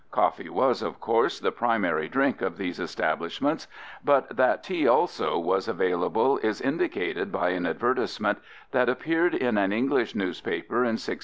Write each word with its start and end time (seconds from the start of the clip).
Coffee 0.09 0.49
was, 0.49 0.81
of 0.81 0.99
course, 0.99 1.39
the 1.39 1.51
primary 1.51 2.09
drink 2.09 2.41
of 2.41 2.57
these 2.57 2.79
establishments, 2.79 3.67
but 4.03 4.35
that 4.35 4.63
tea 4.63 4.87
also 4.87 5.37
was 5.37 5.67
available 5.67 6.39
is 6.39 6.59
indicated 6.59 7.31
by 7.31 7.49
an 7.51 7.67
advertisement 7.67 8.39
that 8.71 8.89
appeared 8.89 9.35
in 9.35 9.59
an 9.59 9.71
English 9.71 10.15
newspaper 10.15 10.77
in 10.77 10.97
1658. 10.97 11.19